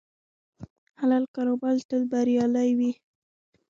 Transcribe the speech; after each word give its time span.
حلال 0.99 1.23
کاروبار 1.35 1.75
تل 1.89 2.01
بریالی 2.11 2.69
وي. 2.77 2.91